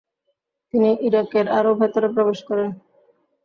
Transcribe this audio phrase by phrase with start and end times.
[0.73, 2.69] তিনি ইরাকের আরো ভেতরে প্রবেশ করেন।